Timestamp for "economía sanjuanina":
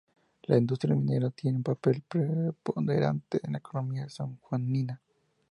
3.59-4.99